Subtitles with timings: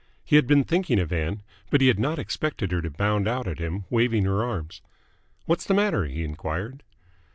[0.25, 3.47] He had been thinking of Ann, but he had not expected her to bound out
[3.47, 4.81] at him, waving her arms.
[5.45, 6.81] "What's the matter?" he enquired.